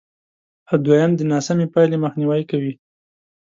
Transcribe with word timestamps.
او 0.69 0.75
دوېم 0.85 1.11
د 1.15 1.21
ناسمې 1.33 1.67
پایلې 1.73 1.97
مخنیوی 2.05 2.43
کوي، 2.51 2.73